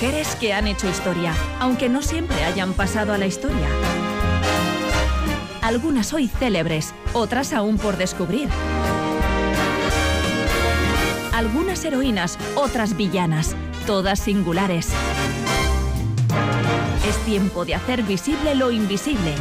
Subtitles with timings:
[0.00, 3.66] Mujeres que han hecho historia, aunque no siempre hayan pasado a la historia.
[5.60, 8.48] Algunas hoy célebres, otras aún por descubrir.
[11.32, 13.56] Algunas heroínas, otras villanas,
[13.88, 14.92] todas singulares.
[17.08, 19.34] Es tiempo de hacer visible lo invisible.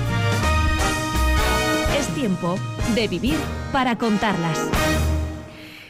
[2.00, 2.56] Es tiempo
[2.96, 3.38] de vivir
[3.72, 4.68] para contarlas.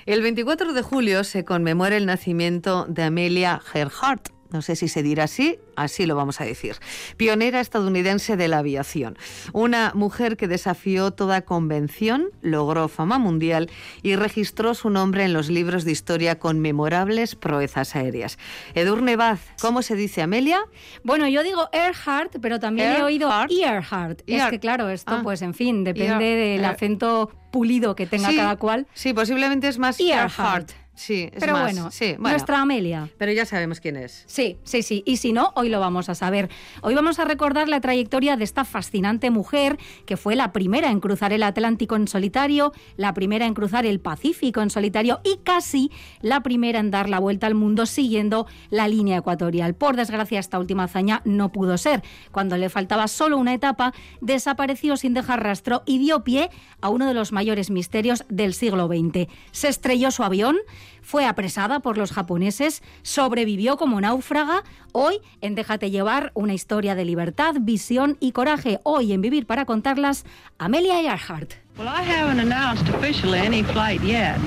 [0.05, 5.03] El 24 de julio se conmemora el nacimiento de Amelia Earhart, no sé si se
[5.03, 6.75] dirá así, así lo vamos a decir.
[7.17, 9.17] Pionera estadounidense de la aviación.
[9.53, 13.69] Una mujer que desafió toda convención, logró fama mundial
[14.03, 18.37] y registró su nombre en los libros de historia con memorables proezas aéreas.
[18.73, 20.59] Edurne Baz, ¿cómo se dice Amelia?
[21.03, 24.21] Bueno, yo digo Earhart, pero también he oído Earhart.
[24.27, 25.21] Es que claro, esto Ah.
[25.23, 28.87] pues en fin, depende Ear- del Ear- acento pulido que tenga Sí, cada cual.
[28.93, 30.37] Sí, posiblemente es más Earhart.
[30.39, 30.71] Earhart.
[30.97, 32.29] Sí, es Pero más- bueno, sí, bueno.
[32.31, 33.07] nuestra Amelia.
[33.19, 34.23] Pero ya sabemos quién es.
[34.25, 35.03] Sí, sí, sí.
[35.05, 36.49] Y si no, hoy lo vamos a saber.
[36.81, 40.99] Hoy vamos a recordar la trayectoria de esta fascinante mujer que fue la primera en
[40.99, 45.91] cruzar el Atlántico en solitario, la primera en cruzar el Pacífico en solitario y casi
[46.21, 49.75] la primera en dar la vuelta al mundo siguiendo la línea ecuatorial.
[49.75, 52.01] Por desgracia, esta última hazaña no pudo ser.
[52.31, 56.49] Cuando le faltaba solo una etapa, desapareció sin dejar rastro y dio pie
[56.81, 59.27] a uno de los mayores misterios del siglo XX.
[59.51, 60.57] Se estrelló su avión,
[61.01, 64.63] fue apresada por los japoneses, sobrevivió como náufraga.
[64.91, 68.79] Hoy, en Déjate llevar, una historia de libertad, visión y coraje.
[68.83, 70.25] Hoy, en Vivir para contarlas,
[70.57, 71.53] Amelia Earhart.
[71.77, 74.39] Well, I haven't announced officially any flight yet,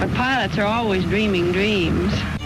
[0.00, 2.39] but pilots are always dreaming dreams.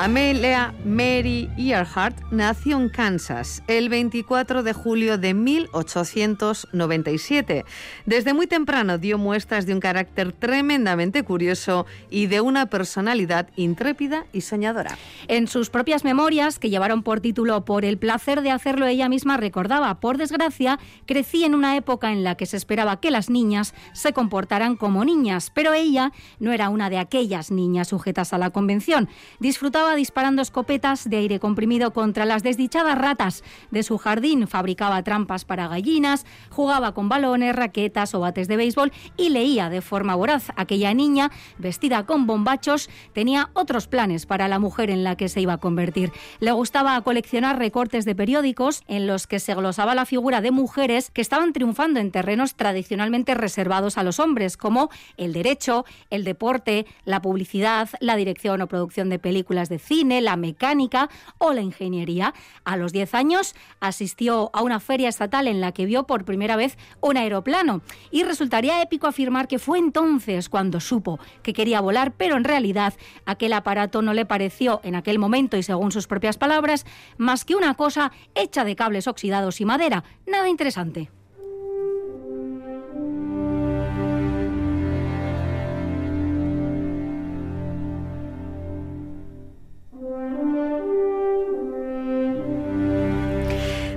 [0.00, 7.64] Amelia Mary Earhart nació en Kansas el 24 de julio de 1897.
[8.06, 14.26] Desde muy temprano dio muestras de un carácter tremendamente curioso y de una personalidad intrépida
[14.32, 14.96] y soñadora.
[15.26, 19.36] En sus propias memorias, que llevaron por título Por el placer de hacerlo, ella misma
[19.36, 23.74] recordaba, por desgracia, crecí en una época en la que se esperaba que las niñas
[23.94, 28.50] se comportaran como niñas, pero ella no era una de aquellas niñas sujetas a la
[28.50, 29.08] convención.
[29.40, 35.44] Disfrutaba disparando escopetas de aire comprimido contra las desdichadas ratas de su jardín, fabricaba trampas
[35.44, 40.52] para gallinas, jugaba con balones, raquetas o bates de béisbol y leía de forma voraz.
[40.56, 45.40] Aquella niña, vestida con bombachos, tenía otros planes para la mujer en la que se
[45.40, 46.12] iba a convertir.
[46.40, 51.10] Le gustaba coleccionar recortes de periódicos en los que se glosaba la figura de mujeres
[51.10, 56.86] que estaban triunfando en terrenos tradicionalmente reservados a los hombres, como el derecho, el deporte,
[57.04, 61.08] la publicidad, la dirección o producción de películas de cine, la mecánica
[61.38, 62.34] o la ingeniería.
[62.64, 66.56] A los 10 años asistió a una feria estatal en la que vio por primera
[66.56, 72.12] vez un aeroplano y resultaría épico afirmar que fue entonces cuando supo que quería volar,
[72.12, 72.94] pero en realidad
[73.26, 77.54] aquel aparato no le pareció en aquel momento y según sus propias palabras más que
[77.54, 80.04] una cosa hecha de cables oxidados y madera.
[80.26, 81.10] Nada interesante.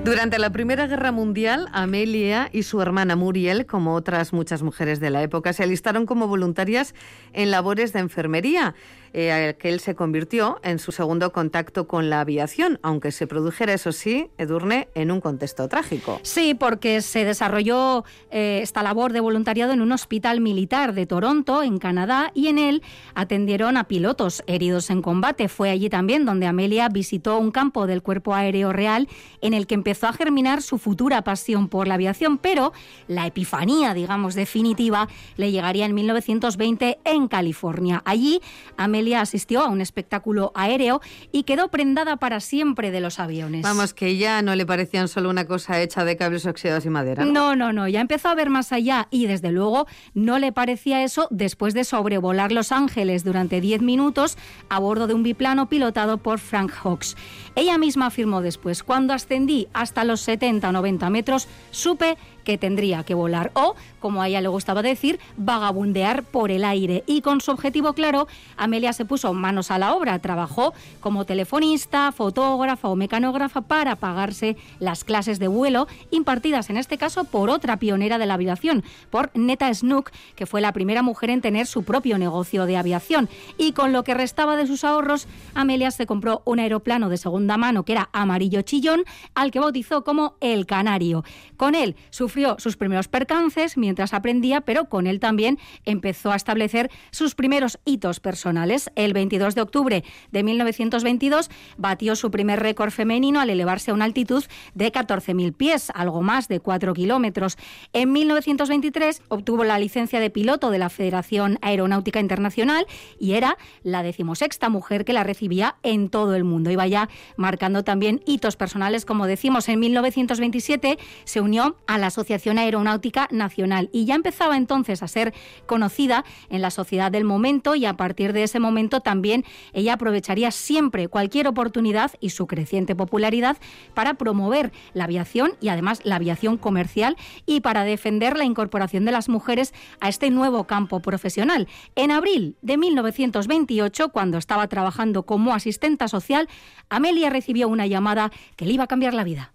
[0.03, 5.11] Durante la Primera Guerra Mundial, Amelia y su hermana Muriel, como otras muchas mujeres de
[5.11, 6.95] la época, se alistaron como voluntarias
[7.33, 8.73] en labores de enfermería,
[9.13, 13.73] eh, que él se convirtió en su segundo contacto con la aviación, aunque se produjera,
[13.73, 16.19] eso sí, Edurne, en un contexto trágico.
[16.23, 21.61] Sí, porque se desarrolló eh, esta labor de voluntariado en un hospital militar de Toronto,
[21.61, 22.81] en Canadá, y en él
[23.13, 25.47] atendieron a pilotos heridos en combate.
[25.47, 29.07] Fue allí también donde Amelia visitó un campo del Cuerpo Aéreo Real
[29.41, 32.73] en el que empezó a germinar su futura pasión por la aviación, pero
[33.07, 35.07] la epifanía, digamos, definitiva
[35.37, 38.01] le llegaría en 1920 en California.
[38.05, 38.41] Allí,
[38.77, 41.01] Amelia asistió a un espectáculo aéreo
[41.31, 43.61] y quedó prendada para siempre de los aviones.
[43.63, 47.25] Vamos, que ya no le parecían solo una cosa hecha de cables oxidados y madera.
[47.25, 47.31] ¿no?
[47.31, 51.03] No, no, no, ya empezó a ver más allá y desde luego no le parecía
[51.03, 54.37] eso después de sobrevolar Los Ángeles durante 10 minutos
[54.69, 57.15] a bordo de un biplano pilotado por Frank Hawks.
[57.55, 63.03] Ella misma afirmó después, cuando ascendí hasta los 70 o 90 metros, supe que tendría
[63.03, 67.03] que volar o, como a ella le gustaba decir, vagabundear por el aire.
[67.07, 68.27] Y con su objetivo claro,
[68.57, 74.57] Amelia se puso manos a la obra, trabajó como telefonista, fotógrafa o mecanógrafa para pagarse
[74.79, 79.31] las clases de vuelo impartidas en este caso por otra pionera de la aviación, por
[79.33, 83.29] Neta Snook, que fue la primera mujer en tener su propio negocio de aviación.
[83.57, 87.57] Y con lo que restaba de sus ahorros, Amelia se compró un aeroplano de segunda
[87.57, 89.03] mano que era amarillo chillón,
[89.35, 91.23] al que bautizó como el Canario.
[91.57, 96.37] Con él, su sufrió sus primeros percances mientras aprendía, pero con él también empezó a
[96.37, 98.89] establecer sus primeros hitos personales.
[98.95, 104.05] El 22 de octubre de 1922 batió su primer récord femenino al elevarse a una
[104.05, 104.45] altitud
[104.75, 107.57] de 14.000 pies, algo más de 4 kilómetros.
[107.91, 112.87] En 1923 obtuvo la licencia de piloto de la Federación Aeronáutica Internacional
[113.19, 116.71] y era la decimosexta mujer que la recibía en todo el mundo.
[116.71, 122.09] Iba ya marcando también hitos personales, como decimos, en 1927 se unió a la
[122.57, 125.33] Aeronáutica Nacional y ya empezaba entonces a ser
[125.65, 130.51] conocida en la sociedad del momento y a partir de ese momento también ella aprovecharía
[130.51, 133.57] siempre cualquier oportunidad y su creciente popularidad
[133.93, 139.11] para promover la aviación y además la aviación comercial y para defender la incorporación de
[139.11, 141.67] las mujeres a este nuevo campo profesional.
[141.95, 146.47] En abril de 1928, cuando estaba trabajando como asistenta social,
[146.89, 149.51] Amelia recibió una llamada que le iba a cambiar la vida.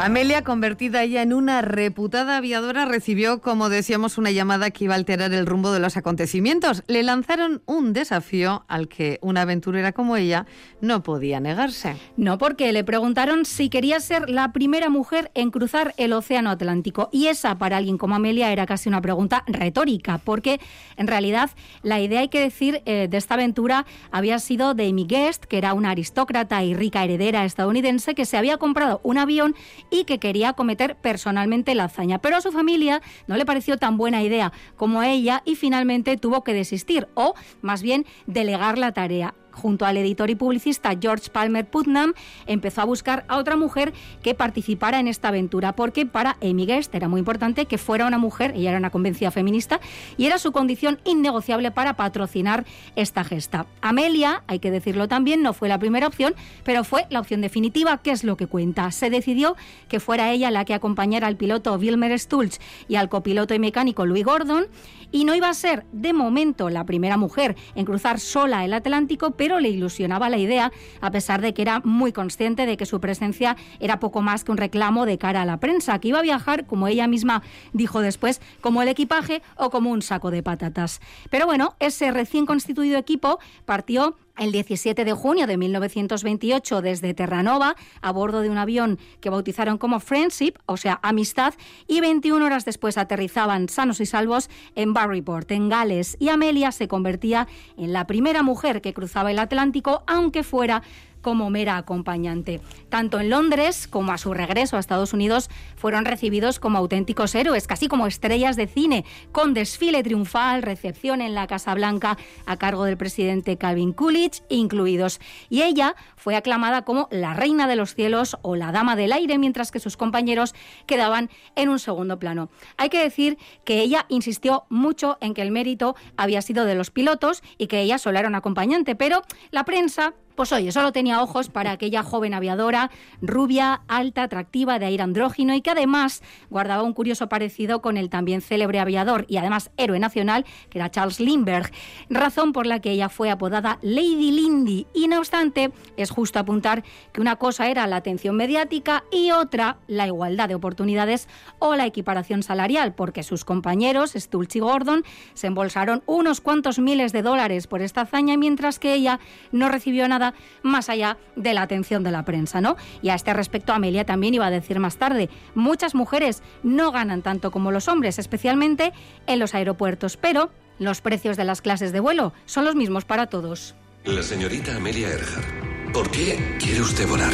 [0.00, 4.96] Amelia, convertida ya en una reputada aviadora, recibió, como decíamos, una llamada que iba a
[4.96, 6.84] alterar el rumbo de los acontecimientos.
[6.86, 10.46] Le lanzaron un desafío al que una aventurera como ella
[10.80, 11.96] no podía negarse.
[12.16, 17.08] No, porque le preguntaron si quería ser la primera mujer en cruzar el Océano Atlántico.
[17.10, 20.60] Y esa, para alguien como Amelia, era casi una pregunta retórica, porque
[20.96, 21.50] en realidad
[21.82, 25.58] la idea, hay que decir, eh, de esta aventura había sido de Amy Guest, que
[25.58, 29.56] era una aristócrata y rica heredera estadounidense que se había comprado un avión
[29.90, 32.18] y que quería cometer personalmente la hazaña.
[32.18, 36.16] Pero a su familia no le pareció tan buena idea como a ella y finalmente
[36.16, 41.28] tuvo que desistir o más bien delegar la tarea junto al editor y publicista George
[41.30, 42.14] Palmer Putnam,
[42.46, 46.94] empezó a buscar a otra mujer que participara en esta aventura, porque para Amy Guest
[46.94, 49.80] era muy importante que fuera una mujer, ella era una convencida feminista,
[50.16, 52.64] y era su condición innegociable para patrocinar
[52.96, 53.66] esta gesta.
[53.82, 56.34] Amelia, hay que decirlo también, no fue la primera opción,
[56.64, 58.90] pero fue la opción definitiva, que es lo que cuenta.
[58.92, 59.56] Se decidió
[59.88, 64.06] que fuera ella la que acompañara al piloto Wilmer Stulz y al copiloto y mecánico
[64.06, 64.66] Louis Gordon,
[65.10, 69.30] y no iba a ser de momento la primera mujer en cruzar sola el Atlántico,
[69.32, 73.00] pero le ilusionaba la idea, a pesar de que era muy consciente de que su
[73.00, 76.22] presencia era poco más que un reclamo de cara a la prensa, que iba a
[76.22, 77.42] viajar, como ella misma
[77.72, 81.00] dijo después, como el equipaje o como un saco de patatas.
[81.30, 87.76] Pero bueno, ese recién constituido equipo partió el 17 de junio de 1928 desde Terranova
[88.00, 91.54] a bordo de un avión que bautizaron como Friendship, o sea, amistad,
[91.86, 96.88] y 21 horas después aterrizaban sanos y salvos en Barryport, en Gales, y Amelia se
[96.88, 100.82] convertía en la primera mujer que cruzaba el Atlántico, aunque fuera
[101.22, 102.60] como mera acompañante.
[102.88, 107.66] Tanto en Londres como a su regreso a Estados Unidos fueron recibidos como auténticos héroes,
[107.66, 112.84] casi como estrellas de cine, con desfile triunfal, recepción en la Casa Blanca a cargo
[112.84, 115.20] del presidente Calvin Coolidge incluidos.
[115.48, 119.38] Y ella fue aclamada como la reina de los cielos o la dama del aire,
[119.38, 120.54] mientras que sus compañeros
[120.86, 122.50] quedaban en un segundo plano.
[122.76, 126.90] Hay que decir que ella insistió mucho en que el mérito había sido de los
[126.90, 131.20] pilotos y que ella solo era una acompañante, pero la prensa pues oye, solo tenía
[131.20, 136.84] ojos para aquella joven aviadora, rubia, alta, atractiva, de aire andrógino y que además guardaba
[136.84, 141.18] un curioso parecido con el también célebre aviador y además héroe nacional, que era Charles
[141.18, 141.72] Lindbergh,
[142.08, 144.86] razón por la que ella fue apodada Lady Lindy.
[144.94, 149.78] Y no obstante, es justo apuntar que una cosa era la atención mediática y otra
[149.88, 151.26] la igualdad de oportunidades
[151.58, 155.02] o la equiparación salarial, porque sus compañeros, Stulz y Gordon,
[155.34, 159.18] se embolsaron unos cuantos miles de dólares por esta hazaña, mientras que ella
[159.50, 162.76] no recibió nada más allá de la atención de la prensa, ¿no?
[163.02, 167.22] Y a este respecto Amelia también iba a decir más tarde, muchas mujeres no ganan
[167.22, 168.92] tanto como los hombres, especialmente
[169.26, 173.26] en los aeropuertos, pero los precios de las clases de vuelo son los mismos para
[173.26, 173.74] todos.
[174.04, 177.32] La señorita Amelia Earhart, ¿por qué quiere usted volar?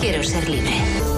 [0.00, 1.17] Quiero ser libre.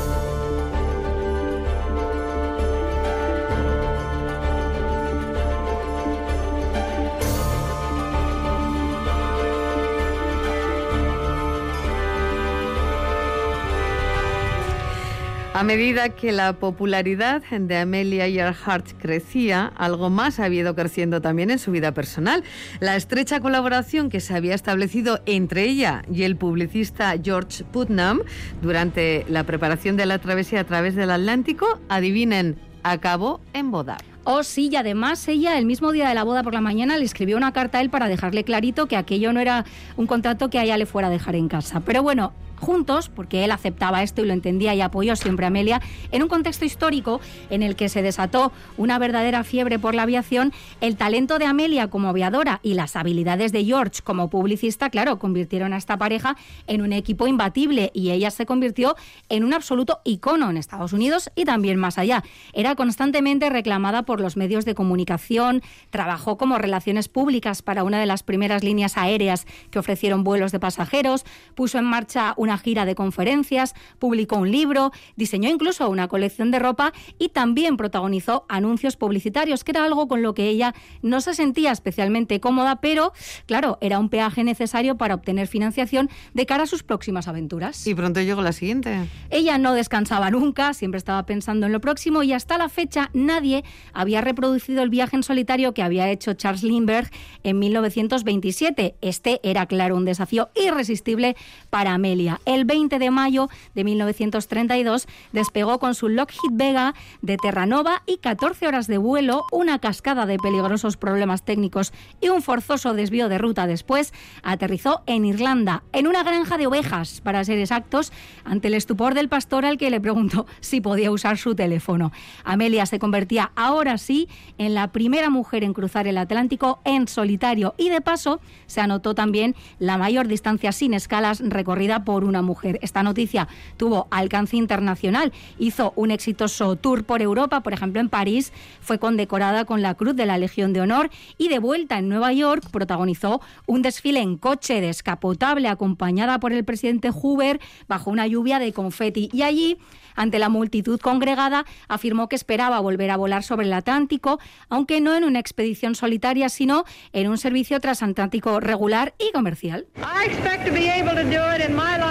[15.52, 21.50] A medida que la popularidad de Amelia Earhart crecía, algo más había ido creciendo también
[21.50, 22.44] en su vida personal.
[22.78, 28.20] La estrecha colaboración que se había establecido entre ella y el publicista George Putnam
[28.62, 33.98] durante la preparación de la travesía a través del Atlántico, adivinen, acabó en boda.
[34.22, 37.04] Oh, sí, y además ella el mismo día de la boda por la mañana le
[37.04, 39.64] escribió una carta a él para dejarle clarito que aquello no era
[39.96, 41.80] un contrato que a ella le fuera a dejar en casa.
[41.80, 45.80] Pero bueno, juntos, porque él aceptaba esto y lo entendía y apoyó siempre a Amelia,
[46.12, 50.52] en un contexto histórico en el que se desató una verdadera fiebre por la aviación,
[50.80, 55.72] el talento de Amelia como aviadora y las habilidades de George como publicista, claro, convirtieron
[55.72, 56.36] a esta pareja
[56.66, 58.96] en un equipo imbatible y ella se convirtió
[59.28, 62.22] en un absoluto icono en Estados Unidos y también más allá.
[62.52, 68.06] Era constantemente reclamada por los medios de comunicación, trabajó como relaciones públicas para una de
[68.06, 71.24] las primeras líneas aéreas que ofrecieron vuelos de pasajeros,
[71.54, 76.58] puso en marcha una gira de conferencias, publicó un libro, diseñó incluso una colección de
[76.58, 81.34] ropa y también protagonizó anuncios publicitarios, que era algo con lo que ella no se
[81.34, 83.12] sentía especialmente cómoda, pero
[83.46, 87.86] claro, era un peaje necesario para obtener financiación de cara a sus próximas aventuras.
[87.86, 89.08] Y pronto llegó la siguiente.
[89.30, 93.64] Ella no descansaba nunca, siempre estaba pensando en lo próximo y hasta la fecha nadie
[93.92, 97.10] había reproducido el viaje en solitario que había hecho Charles Lindbergh
[97.42, 98.96] en 1927.
[99.00, 101.36] Este era, claro, un desafío irresistible
[101.70, 102.39] para Amelia.
[102.44, 108.66] El 20 de mayo de 1932 despegó con su Lockheed Vega de Terranova y 14
[108.66, 113.66] horas de vuelo, una cascada de peligrosos problemas técnicos y un forzoso desvío de ruta
[113.66, 118.12] después, aterrizó en Irlanda, en una granja de ovejas, para ser exactos,
[118.44, 122.12] ante el estupor del pastor al que le preguntó si podía usar su teléfono.
[122.44, 124.28] Amelia se convertía ahora sí
[124.58, 129.14] en la primera mujer en cruzar el Atlántico en solitario y de paso se anotó
[129.14, 132.78] también la mayor distancia sin escalas recorrida por una mujer.
[132.80, 138.52] Esta noticia tuvo alcance internacional, hizo un exitoso tour por Europa, por ejemplo en París,
[138.80, 142.32] fue condecorada con la Cruz de la Legión de Honor y de vuelta en Nueva
[142.32, 148.58] York protagonizó un desfile en coche descapotable acompañada por el presidente Hoover bajo una lluvia
[148.58, 149.76] de confeti y allí
[150.16, 155.16] ante la multitud congregada, afirmó que esperaba volver a volar sobre el Atlántico, aunque no
[155.16, 159.86] en una expedición solitaria, sino en un servicio transatlántico regular y comercial.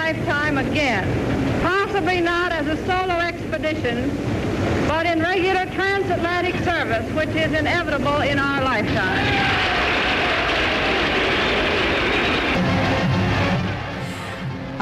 [0.02, 1.62] I lifetime again.
[1.62, 4.10] Possibly not as a solo expedition,
[4.88, 9.69] but in regular transatlantic service, which is inevitable in our lifetime.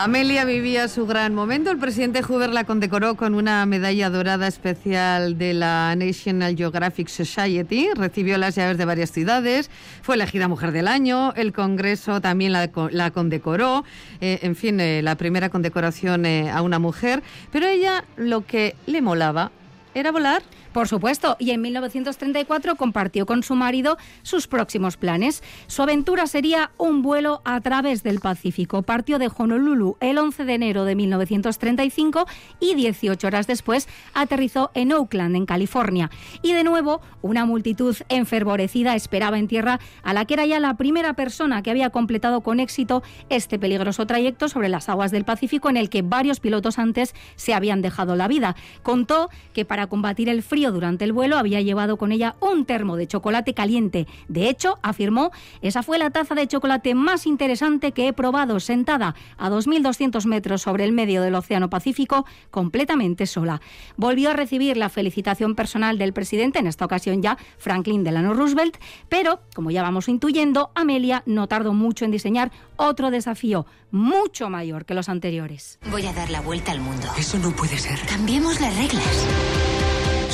[0.00, 1.72] Amelia vivía su gran momento.
[1.72, 7.88] El presidente Hoover la condecoró con una medalla dorada especial de la National Geographic Society.
[7.96, 9.70] Recibió las llaves de varias ciudades.
[10.02, 11.32] Fue elegida Mujer del Año.
[11.34, 13.84] El Congreso también la, la condecoró.
[14.20, 17.24] Eh, en fin, eh, la primera condecoración eh, a una mujer.
[17.50, 19.50] Pero ella lo que le molaba
[19.94, 20.42] era volar.
[20.72, 25.42] Por supuesto, y en 1934 compartió con su marido sus próximos planes.
[25.66, 28.82] Su aventura sería un vuelo a través del Pacífico.
[28.82, 32.26] Partió de Honolulu el 11 de enero de 1935
[32.60, 36.10] y 18 horas después aterrizó en Oakland, en California.
[36.42, 40.76] Y de nuevo, una multitud enfervorecida esperaba en tierra a la que era ya la
[40.76, 45.70] primera persona que había completado con éxito este peligroso trayecto sobre las aguas del Pacífico
[45.70, 48.54] en el que varios pilotos antes se habían dejado la vida.
[48.82, 52.96] Contó que para combatir el frío durante el vuelo había llevado con ella un termo
[52.96, 54.06] de chocolate caliente.
[54.28, 55.30] De hecho, afirmó,
[55.62, 60.62] esa fue la taza de chocolate más interesante que he probado sentada a 2.200 metros
[60.62, 63.60] sobre el medio del Océano Pacífico, completamente sola.
[63.96, 68.76] Volvió a recibir la felicitación personal del presidente, en esta ocasión ya Franklin Delano Roosevelt,
[69.08, 74.84] pero, como ya vamos intuyendo, Amelia no tardó mucho en diseñar otro desafío mucho mayor
[74.84, 75.78] que los anteriores.
[75.90, 77.06] Voy a dar la vuelta al mundo.
[77.18, 77.98] Eso no puede ser.
[78.06, 79.67] Cambiemos las reglas.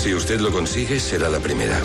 [0.04, 1.80] Si usted lo consigue, será la primera.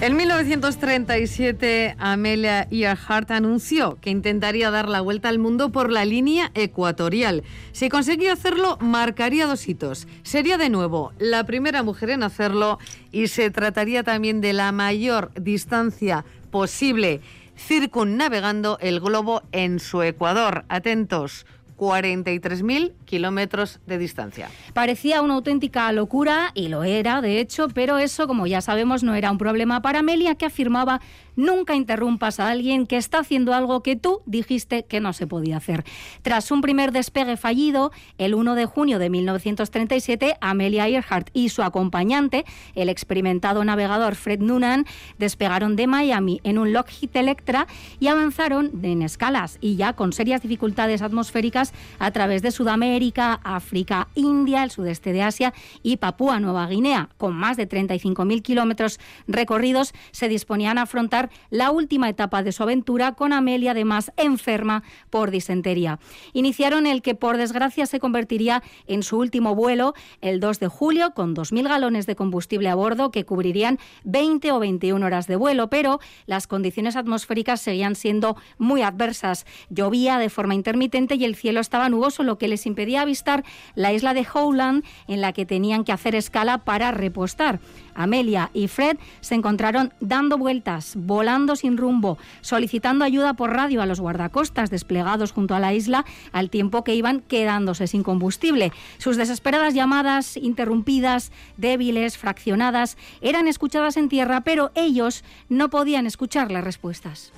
[0.00, 6.50] En 1937, Amelia Earhart anunció que intentaría dar la vuelta al mundo por la línea
[6.54, 7.44] ecuatorial.
[7.70, 10.08] Si conseguía hacerlo, marcaría dos hitos.
[10.24, 12.80] Sería de nuevo la primera mujer en hacerlo
[13.12, 17.20] y se trataría también de la mayor distancia posible
[17.56, 20.64] circunnavegando el globo en su ecuador.
[20.68, 21.46] Atentos,
[21.78, 24.50] 43.000 kilómetros de distancia.
[24.72, 29.14] Parecía una auténtica locura, y lo era, de hecho, pero eso, como ya sabemos, no
[29.14, 31.00] era un problema para Amelia, que afirmaba
[31.36, 35.58] nunca interrumpas a alguien que está haciendo algo que tú dijiste que no se podía
[35.58, 35.84] hacer.
[36.22, 41.62] Tras un primer despegue fallido, el 1 de junio de 1937, Amelia Earhart y su
[41.62, 42.44] acompañante,
[42.74, 44.86] el experimentado navegador Fred Noonan,
[45.18, 47.66] despegaron de Miami en un Lockheed Electra
[48.00, 53.38] y avanzaron en escalas y ya con serias dificultades atmosféricas a través de Sudamérica América,
[53.44, 57.10] África, India, el sudeste de Asia y Papúa Nueva Guinea.
[57.18, 62.62] Con más de 35.000 kilómetros recorridos, se disponían a afrontar la última etapa de su
[62.62, 65.98] aventura con Amelia, además enferma por disentería.
[66.32, 69.92] Iniciaron el que, por desgracia, se convertiría en su último vuelo
[70.22, 74.60] el 2 de julio, con 2.000 galones de combustible a bordo que cubrirían 20 o
[74.60, 79.44] 21 horas de vuelo, pero las condiciones atmosféricas seguían siendo muy adversas.
[79.68, 83.92] Llovía de forma intermitente y el cielo estaba nuboso, lo que les impedía avistar la
[83.92, 87.60] isla de Howland, en la que tenían que hacer escala para repostar.
[87.94, 93.86] Amelia y Fred se encontraron dando vueltas, volando sin rumbo, solicitando ayuda por radio a
[93.86, 98.72] los guardacostas desplegados junto a la isla, al tiempo que iban quedándose sin combustible.
[98.98, 106.50] Sus desesperadas llamadas, interrumpidas, débiles, fraccionadas, eran escuchadas en tierra, pero ellos no podían escuchar
[106.50, 107.32] las respuestas.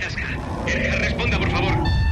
[0.00, 0.26] Tasca.
[0.98, 2.07] responda, por favor.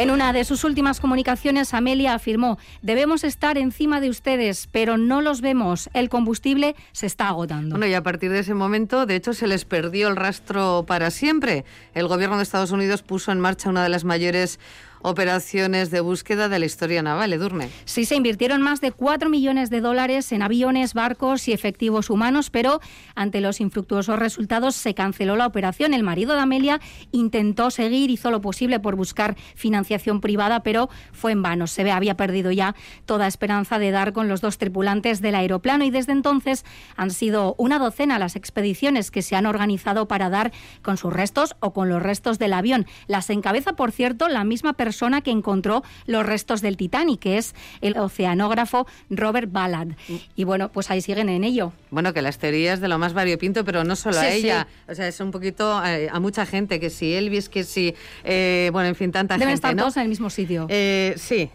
[0.00, 5.20] En una de sus últimas comunicaciones, Amelia afirmó, debemos estar encima de ustedes, pero no
[5.20, 5.90] los vemos.
[5.92, 7.76] El combustible se está agotando.
[7.76, 11.10] Bueno, y a partir de ese momento, de hecho, se les perdió el rastro para
[11.10, 11.66] siempre.
[11.92, 14.58] El gobierno de Estados Unidos puso en marcha una de las mayores
[15.02, 17.68] operaciones de búsqueda de la historia naval, Edurne.
[17.84, 22.50] Sí, se invirtieron más de 4 millones de dólares en aviones, barcos y efectivos humanos,
[22.50, 22.80] pero
[23.14, 25.94] ante los infructuosos resultados se canceló la operación.
[25.94, 26.80] El marido de Amelia
[27.12, 31.66] intentó seguir, hizo lo posible por buscar financiación privada, pero fue en vano.
[31.66, 32.74] Se ve, había perdido ya
[33.06, 36.64] toda esperanza de dar con los dos tripulantes del aeroplano y desde entonces
[36.96, 40.52] han sido una docena las expediciones que se han organizado para dar
[40.82, 42.86] con sus restos o con los restos del avión.
[43.06, 47.38] Las encabeza, por cierto, la misma persona persona que encontró los restos del Titanic, que
[47.38, 49.94] es el oceanógrafo Robert Ballard.
[50.34, 51.72] Y bueno, pues ahí siguen en ello.
[51.92, 54.66] Bueno, que las teorías de lo más variopinto, pero no solo a ella.
[54.88, 57.94] O sea, es un poquito eh, a, mucha gente, que si Elvis, que si,
[58.24, 59.54] eh, bueno, en fin, tanta Deben gente.
[59.54, 59.82] estar ¿no?
[59.82, 60.66] todos en el mismo sitio.
[60.68, 61.48] Eh, sí,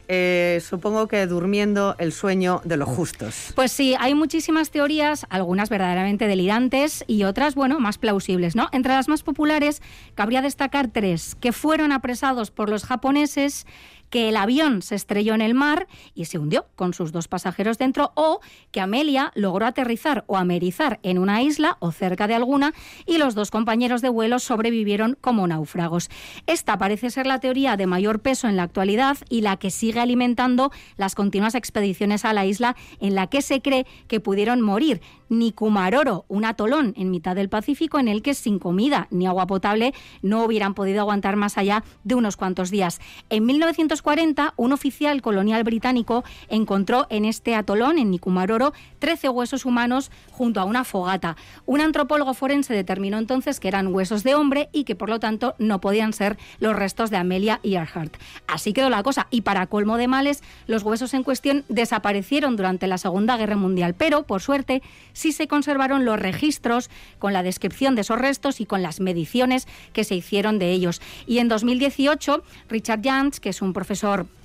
[0.66, 3.52] supongo que durmiendo el sueño de los justos.
[3.54, 8.70] Pues sí, hay muchísimas teorías, algunas verdaderamente delirantes y otras, bueno, más plausibles, ¿no?
[8.72, 9.82] Entre las más populares,
[10.14, 13.66] cabría destacar tres, que fueron apresados por los japoneses es
[14.10, 17.78] que el avión se estrelló en el mar y se hundió con sus dos pasajeros
[17.78, 18.40] dentro, o
[18.72, 22.74] que Amelia logró aterrizar o amerizar en una isla o cerca de alguna
[23.06, 26.10] y los dos compañeros de vuelo sobrevivieron como náufragos.
[26.48, 30.00] Esta parece ser la teoría de mayor peso en la actualidad y la que sigue
[30.00, 35.02] alimentando las continuas expediciones a la isla en la que se cree que pudieron morir.
[35.30, 39.94] Nikumaroro, un atolón en mitad del Pacífico en el que sin comida ni agua potable
[40.22, 43.00] no hubieran podido aguantar más allá de unos cuantos días.
[43.30, 43.46] En
[43.96, 50.60] 1940, un oficial colonial británico encontró en este atolón, en Nikumaroro, 13 huesos humanos junto
[50.60, 51.38] a una fogata.
[51.66, 55.56] Un antropólogo forense determinó entonces que eran huesos de hombre y que por lo tanto
[55.60, 58.18] no podían ser los restos de Amelia Earhart.
[58.48, 62.88] Así quedó la cosa y para colmo de males, los huesos en cuestión desaparecieron durante
[62.88, 64.82] la Segunda Guerra Mundial, pero por suerte
[65.14, 69.68] sí se conservaron los registros con la descripción de esos restos y con las mediciones
[69.94, 71.02] que se hicieron de ellos.
[71.28, 73.85] Y en 2018, Richard Jantz, que es un profesor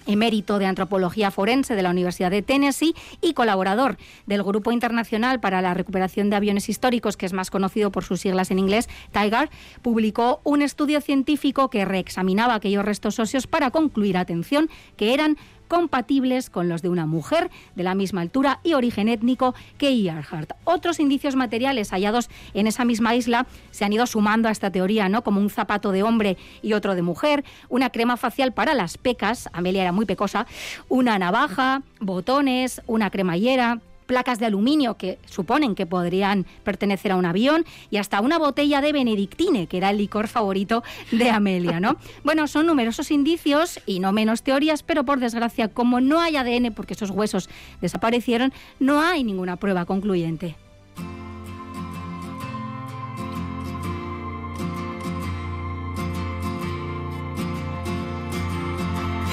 [0.06, 5.62] emérito de antropología forense de la Universidad de Tennessee y colaborador del Grupo Internacional para
[5.62, 9.50] la Recuperación de Aviones Históricos, que es más conocido por sus siglas en inglés, TIGAR,
[9.82, 15.36] publicó un estudio científico que reexaminaba aquellos restos óseos para concluir, atención, que eran
[15.70, 20.50] compatibles con los de una mujer de la misma altura y origen étnico que Earhart.
[20.64, 25.08] Otros indicios materiales hallados en esa misma isla se han ido sumando a esta teoría,
[25.08, 25.22] ¿no?
[25.22, 29.48] Como un zapato de hombre y otro de mujer, una crema facial para las pecas,
[29.52, 30.46] Amelia era muy pecosa,
[30.88, 33.78] una navaja, botones, una cremallera,
[34.10, 38.80] placas de aluminio que suponen que podrían pertenecer a un avión y hasta una botella
[38.80, 41.94] de benedictine, que era el licor favorito de Amelia, ¿no?
[42.24, 46.74] Bueno, son numerosos indicios y no menos teorías, pero por desgracia, como no hay ADN
[46.74, 47.48] porque esos huesos
[47.80, 50.56] desaparecieron, no hay ninguna prueba concluyente.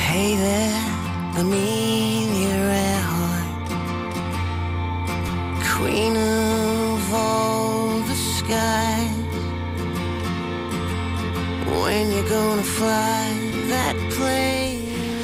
[0.08, 0.78] Hey
[1.36, 2.27] queen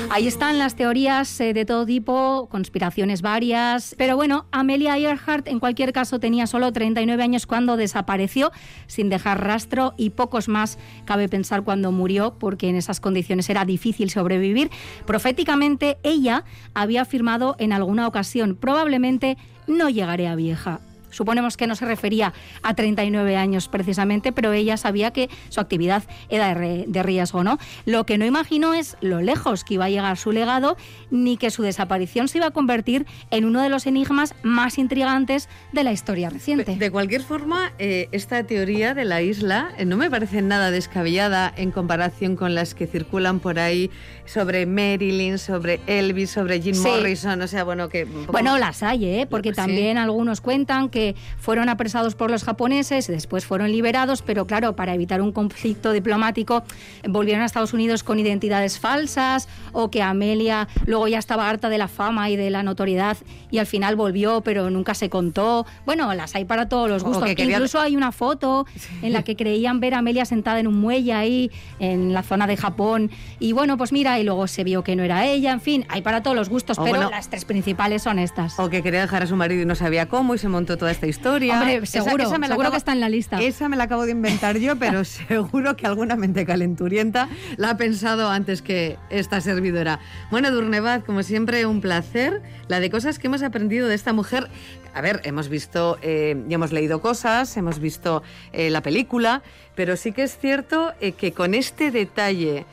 [0.09, 5.59] Ahí están las teorías eh, de todo tipo, conspiraciones varias, pero bueno, Amelia Earhart en
[5.59, 8.51] cualquier caso tenía solo 39 años cuando desapareció
[8.87, 13.65] sin dejar rastro y pocos más cabe pensar cuando murió porque en esas condiciones era
[13.65, 14.69] difícil sobrevivir.
[15.05, 19.37] Proféticamente ella había afirmado en alguna ocasión, probablemente
[19.67, 20.79] no llegaré a vieja.
[21.13, 26.03] Suponemos que no se refería a 39 años precisamente, pero ella sabía que su actividad
[26.29, 27.57] era de, riesgo, ¿no?
[27.85, 30.77] Lo que no imaginó es lo lejos que iba a llegar su legado,
[31.11, 35.49] ni que su desaparición se iba a convertir en uno de los enigmas más intrigantes
[35.71, 36.75] de la historia reciente.
[36.75, 41.53] De cualquier forma, eh, esta teoría de la isla eh, no me parece nada descabellada
[41.55, 43.91] en comparación con las que circulan por ahí
[44.25, 48.05] sobre Marilyn, sobre Elvis, sobre Jim Morrison, o sea, bueno, que...
[48.05, 49.27] Bueno, las hay, ¿eh?
[49.29, 51.02] Porque también algunos cuentan que
[51.37, 56.63] fueron apresados por los japoneses, después fueron liberados, pero claro, para evitar un conflicto diplomático
[57.07, 61.77] volvieron a Estados Unidos con identidades falsas o que Amelia luego ya estaba harta de
[61.77, 63.17] la fama y de la notoriedad
[63.51, 65.65] y al final volvió, pero nunca se contó.
[65.85, 67.29] Bueno, las hay para todos los gustos.
[67.37, 68.65] Incluso hay una foto
[69.01, 72.47] en la que creían ver a Amelia sentada en un muelle ahí, en la zona
[72.47, 73.11] de Japón.
[73.39, 75.51] Y bueno, pues mira, y luego se vio que no era ella.
[75.51, 78.59] En fin, hay para todos los gustos, pero las tres principales son estas.
[78.59, 80.91] O que quería dejar a su marido y no sabía cómo y se montó toda
[80.93, 81.59] esta historia.
[81.59, 83.39] Hombre, seguro, seguro que está en la lista.
[83.41, 87.27] Esa me la acabo de inventar yo, pero seguro que alguna mente calenturienta
[87.57, 89.99] la ha pensado antes que esta servidora.
[90.31, 92.41] Bueno, Durnevad, como siempre, un placer.
[92.67, 94.49] La de cosas que hemos aprendido de esta mujer
[94.93, 99.41] a ver, hemos visto eh, y hemos leído cosas, hemos visto eh, la película,
[99.75, 102.65] pero sí que es cierto eh, que con este detalle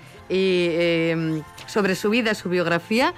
[1.66, 3.14] sobre su vida, su biografía,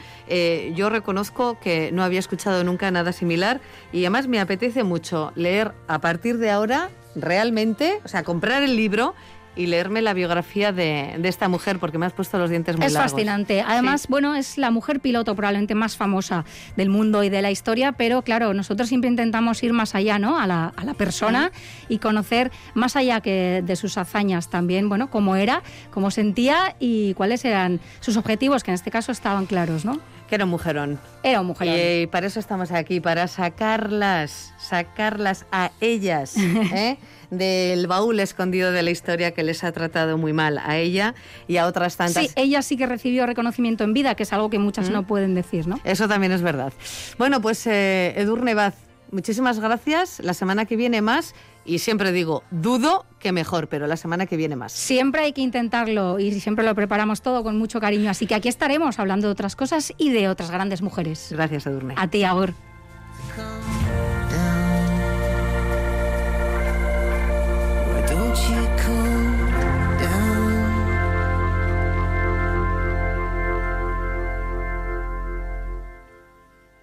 [0.75, 3.61] yo reconozco que no había escuchado nunca nada similar
[3.92, 8.77] y además me apetece mucho leer a partir de ahora realmente, o sea, comprar el
[8.77, 9.14] libro
[9.54, 12.92] y leerme la biografía de, esta mujer porque me has puesto los dientes muy es
[12.92, 13.06] largos.
[13.06, 13.62] Es fascinante.
[13.66, 16.44] Además, bueno, es la mujer piloto probablemente más famosa
[16.76, 20.38] del mundo y de la historia, pero claro, nosotros siempre intentamos ir más allá, ¿no?
[20.38, 21.52] A la, a la persona
[21.88, 27.14] y conocer más allá que de sus hazañas también, bueno, cómo era, cómo sentía y
[27.14, 30.00] cuáles eran sus objetivos, que en este caso estaban claros, ¿no?
[30.33, 30.99] Que era un mujerón.
[31.23, 31.77] Era un mujerón.
[31.79, 36.97] Y para eso estamos aquí, para sacarlas, sacarlas a ellas, ¿eh?
[37.29, 41.14] del baúl escondido de la historia que les ha tratado muy mal a ella
[41.49, 42.29] y a otras tantas.
[42.29, 45.35] Sí, ella sí que recibió reconocimiento en vida, que es algo que muchas no pueden
[45.35, 45.79] decir, ¿no?
[45.85, 46.73] Eso también es verdad.
[47.18, 48.77] Bueno, pues eh, Edurne Baz,
[49.11, 50.18] muchísimas gracias.
[50.21, 51.35] La semana que viene más.
[51.64, 54.72] Y siempre digo, dudo que mejor, pero la semana que viene más.
[54.72, 58.11] Siempre hay que intentarlo y siempre lo preparamos todo con mucho cariño.
[58.11, 61.29] Así que aquí estaremos hablando de otras cosas y de otras grandes mujeres.
[61.31, 61.94] Gracias, Edurne.
[61.96, 62.55] A ti, Agur.